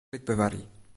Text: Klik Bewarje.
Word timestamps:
Klik 0.09 0.25
Bewarje. 0.25 0.71